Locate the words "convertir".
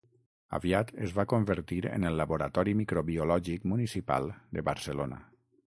1.33-1.79